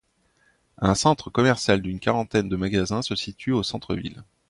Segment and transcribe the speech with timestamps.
[0.79, 4.23] Un centre commercial d'une quarantaine de magasins se situe au centre-ville.